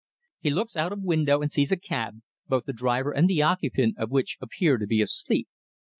He 0.39 0.49
looks 0.49 0.75
out 0.75 0.91
of 0.91 1.03
window 1.03 1.43
and 1.43 1.51
sees 1.51 1.71
a 1.71 1.77
cab, 1.77 2.21
both 2.47 2.65
the 2.65 2.73
driver 2.73 3.11
and 3.11 3.29
the 3.29 3.43
occupant 3.43 3.99
of 3.99 4.09
which 4.09 4.35
appear 4.41 4.79
to 4.79 4.87
be 4.87 4.99
asleep. 4.99 5.47